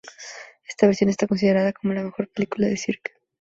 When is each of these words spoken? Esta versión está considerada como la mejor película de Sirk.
Esta 0.67 0.87
versión 0.87 1.11
está 1.11 1.27
considerada 1.27 1.73
como 1.73 1.93
la 1.93 2.01
mejor 2.01 2.27
película 2.29 2.65
de 2.67 2.75
Sirk. 2.75 3.11